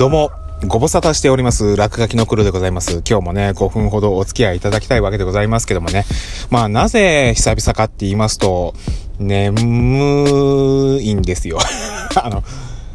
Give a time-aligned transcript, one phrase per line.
[0.00, 0.32] どうも、
[0.66, 3.02] ご無沙汰しております、落書きの黒でございます。
[3.06, 6.06] 今日もね、5分ほどお付き合いいただきたいわけでございますけどもね。
[6.48, 8.72] まあ、なぜ久々かって言いますと、
[9.18, 11.58] 眠いんですよ。
[12.16, 12.42] あの、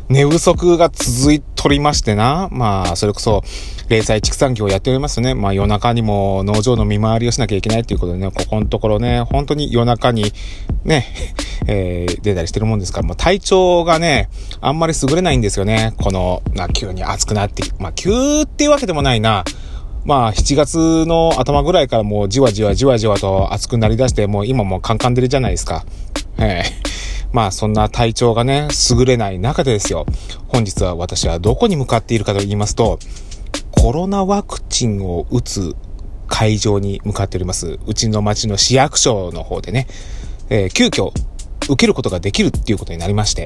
[0.09, 2.49] 寝不足が続いとりましてな。
[2.51, 3.43] まあ、それこそ、
[3.87, 5.35] 零細畜産業をやっておりますね。
[5.35, 10.33] まあ、夜中にも農場の見回りをしなきゃいけないっていうことでね、ここのところね、本当に夜中に、
[10.83, 11.05] ね、
[11.67, 14.29] えー、出たりしてるもんですから、もう体調がね、
[14.61, 15.93] あんまり優れないんですよね。
[15.97, 18.11] この、な、急に暑くなって、まあ、急
[18.43, 19.43] っていうわけでもないな。
[20.03, 25.83] まあ、7月の頭ぐらいからもうじわじわじわじわと暑くなりだして、もう今もうカンカン照りじゃないですか。
[26.37, 26.95] ええー
[27.35, 30.05] まあそんな体調がね、優れない中でですよ。
[30.47, 32.97] 本日は私はどこに向かっているかと言いますと、
[33.71, 35.75] コロナワクチンを打つ
[36.27, 37.77] 会場に向かっております。
[37.85, 39.85] うちの町の市役所の方でね、
[40.49, 41.11] えー、急遽
[41.65, 43.45] 受けることができるっていうことになりまして。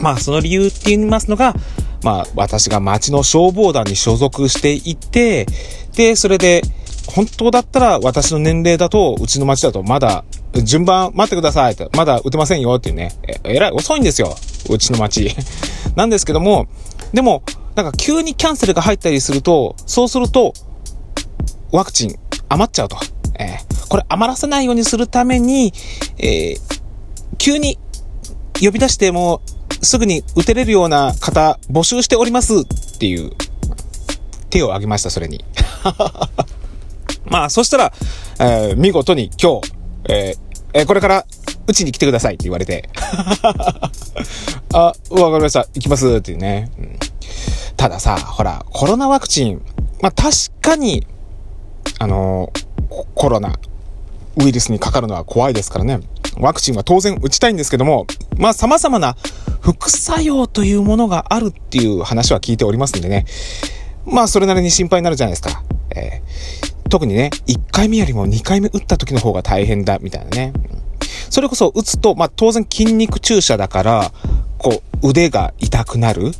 [0.00, 1.54] まあその理由って言いますのが、
[2.02, 5.46] まあ私が町の消防団に所属していて、
[5.94, 6.62] で、それで、
[7.06, 10.24] 本当だったら私の年齢だと、うちの町だとまだ
[10.62, 14.36] 順番待ってくださいと、まだ打てませんよっていうね、え、えらい遅いんですよ。
[14.68, 15.34] うちの町。
[15.96, 16.66] なんですけども、
[17.12, 17.42] でも、
[17.74, 20.52] なんか急にキャンセルが入ったりすると、そうすると、
[21.72, 22.16] ワクチン
[22.48, 22.96] 余っちゃうと。
[23.38, 25.72] えー、これ余らせないようにするために、
[26.18, 26.79] えー、
[27.40, 27.78] 急に
[28.60, 29.40] 呼び出しても、
[29.80, 33.32] すぐに打てれるような方募集しておりますっていう
[34.50, 35.42] 手を挙げました、それに。
[37.24, 37.92] まあ、そしたら、
[38.40, 39.72] えー、見事に今日、
[40.10, 40.38] えー、
[40.74, 41.26] えー、これから、
[41.66, 42.90] うちに来てくださいって言われて。
[44.74, 45.60] あ、わかりました。
[45.60, 46.70] 行きますっていうね。
[46.78, 46.98] うん、
[47.78, 49.62] たださ、ほら、コロナワクチン、
[50.02, 51.06] まあ、確かに、
[51.98, 53.58] あのー、コロナ、
[54.36, 56.00] ウイルスにかかるのは怖いですからね。
[56.38, 58.06] ワクチンは当然打ちたいんですけども、
[58.38, 59.16] まあ様々な
[59.60, 63.26] 副作用というものがあるっていう話は聞いておりますんでね。
[64.06, 65.62] まあそれなりに心配になるじゃないですか。
[65.94, 70.52] えー特にね、1回目よりも2回目打った時の方が大変だ、みたいなね。
[71.30, 74.12] それこそ打つと、まあ、当然筋肉注射だから、
[74.58, 76.32] こう、腕が痛くなる。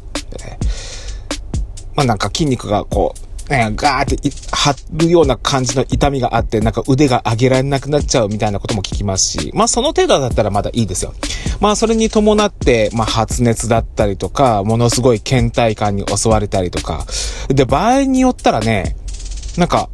[1.94, 4.16] まあ、なんか筋肉がこう、ね、ガーって
[4.52, 11.14] 張るような感じの痛みがあって、なんか腕が上げられなくなっちゃうみたいなことも聞きますし、まあその程度だったらまだいいですよ。
[11.60, 17.04] まあそれに伴って、まあ発熱だったりとか、ものすごい倦怠感に襲われたりとか、
[17.48, 18.96] で、場合によったらね、
[19.58, 19.90] なんか、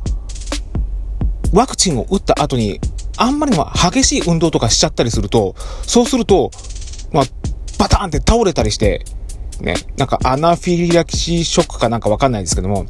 [1.54, 2.78] ワクチンを打った後に、
[3.16, 5.54] あんまりにも激しい運動とかしちゃったりすると、
[5.86, 6.50] そうすると、
[7.10, 7.24] まあ、
[7.78, 9.06] バターンって倒れたりして、
[9.60, 12.84] ね、なんかアナフィラキシーショックかなんかわかんないですけども、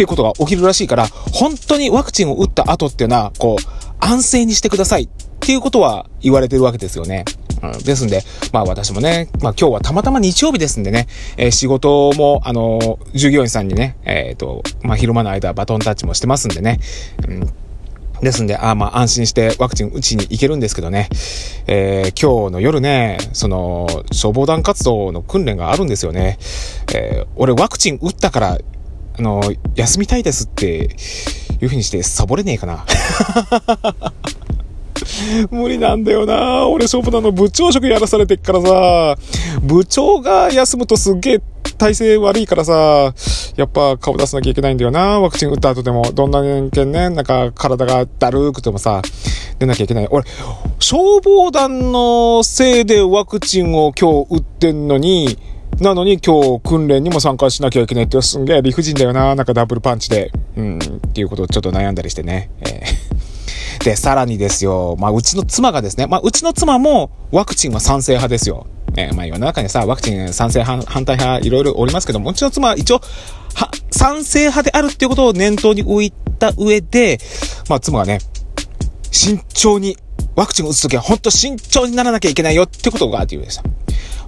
[0.00, 3.64] っていうことが起きるらしいから、本当にワクチンを打った後っていうのは、こう、
[4.00, 5.08] 安静にしてくださいっ
[5.40, 7.26] ていうことは言われてるわけですよね。
[7.62, 11.06] うん、ですんで、まあ私もね、まあ今日はたまたま日曜日ですんでね、
[11.36, 16.78] えー、仕事も、あのー、従業員さんにね、えっ、ー、と、まあ昼間の間バトンタッチもしてますんでね、
[17.28, 17.52] うん
[18.22, 21.08] ですんで、あまあ安心してワクチン打ちに行けるんですけどね、
[21.66, 26.38] えー、今日の夜ね、その、消防団活動の訓練があるんですよね。
[26.94, 28.58] えー、俺ワクチン打ったから、
[29.20, 29.42] あの、
[29.76, 32.86] 休みたいですっていう風にしてサボれねえかな。
[35.50, 39.16] 無理なんだよな俺消防団の部長職やらされてっからさ、
[39.62, 41.42] 部長が休むとすっげえ
[41.76, 43.12] 体勢悪いからさ、
[43.56, 45.20] やっぱ顔出さなきゃいけないんだよな。
[45.20, 49.02] ワクチン打った後でも、どんな人間ね、なんか体がだるくてもさ、
[49.58, 50.08] 出なきゃいけない。
[50.10, 50.24] 俺、
[50.78, 55.38] 消防団のせいでワクチンを今日打ってんのに、
[55.82, 59.34] なのに今日訓練にも参加しなきゃいけないってすんげえ理不尽だよな。
[59.34, 60.30] なんかダブルパンチで。
[60.56, 60.80] うん、っ
[61.12, 62.50] ていうことをちょっと悩んだりしてね。
[62.60, 64.96] えー、 で、さらにですよ。
[64.98, 66.06] まあ、うちの妻がですね。
[66.06, 68.66] まあ、うちの妻もワクチンは賛成派ですよ。
[68.96, 73.00] えー、まあ世の中にさ、ワクチン賛成、反対派、いろいろおりますけども、うちの妻は一応、
[73.54, 77.18] は、賛成派であるっていうことを念頭に置いた上で、
[77.68, 78.18] まあ妻がね、
[79.10, 79.96] 慎重に、
[80.36, 83.62] ワクチンを打つときは本当慎重にならなきゃいけないよってことがあって言うでした。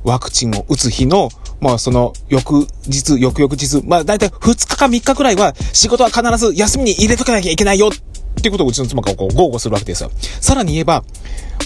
[0.04, 1.30] ワクチンを打つ日の、
[1.62, 10.10] まあその翌日、翌々日、まあ大体2日か3日くらいは仕事は必ず休みに入れとかなきゃいけないよっていうことをうちの妻がこう豪語するわけですよ。
[10.40, 11.04] さらに言えば、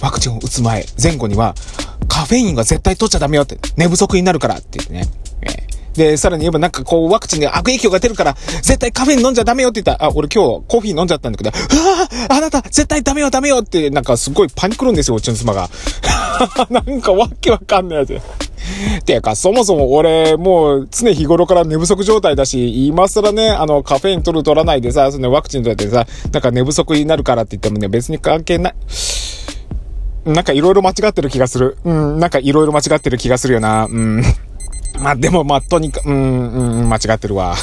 [0.03, 1.55] ワクチンを打つ前、前後には、
[2.09, 5.09] カフェインは絶対取っちゃダメよって、寝不足になるからって言ってね。
[5.95, 15.71] で、さらに言えばなんかこうワクチンで悪影響が出るから、絶対カフェイン飲んじゃダメよって言ったら、あ、俺今日コーヒー飲んじゃったんだけど、うわあなた絶対ダメよダメよって、なんかすごいパニクるんですよ、うちの妻が。
[16.69, 18.21] なんかわけわかんないやつ。
[19.05, 28.75] てか、そもそも俺、もう常日頃から寝不足状態だし、今更ね、あの、カフェイン取る取らないでさ、そのワクチン取ってさ、なんか寝不足になるからって言ってもね、別に関係ない。
[30.25, 31.79] なんか色々間違ってる気がする。
[31.85, 33.85] うん、なんか色々間違ってる気がするよな。
[33.85, 34.23] うん。
[34.99, 37.55] まあでもまあとにかく、うん、うん、間違ってるわ。